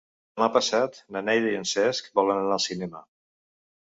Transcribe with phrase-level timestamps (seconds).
[0.37, 3.03] Demà passat na Neida i en Cesc volen anar al cinema.